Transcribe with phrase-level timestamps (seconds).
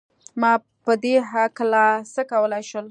[0.41, 0.51] ما
[0.85, 2.79] په دې هکله څه کولای شول؟